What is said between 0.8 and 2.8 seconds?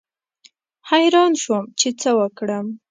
حیران شوم چې څه وکړم.